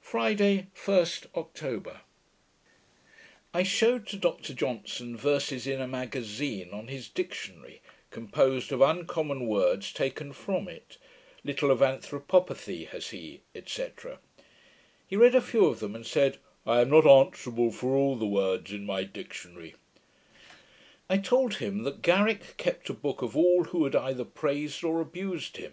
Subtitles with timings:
[0.00, 2.02] Friday, 1st October
[3.52, 7.82] I shewed to Dr Johnson verses in a magazine, on his Dictionary,
[8.12, 10.98] composed of uncommon words taken from it:
[11.42, 13.86] Little of Anthropopathy has he, &c."
[15.08, 18.26] He read a few of them, and said, 'I am not answerable for all the
[18.26, 19.74] words in my Dictionary.'
[21.08, 25.00] I told him, that Garrick kept a book of all who had either praised or
[25.00, 25.72] abused him.